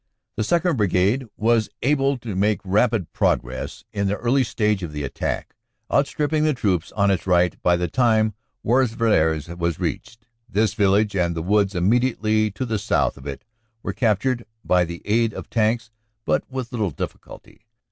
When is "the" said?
0.35-0.41, 4.07-4.15, 4.93-5.03, 6.43-6.55, 7.77-7.87, 11.35-11.43, 12.65-12.79, 14.85-15.03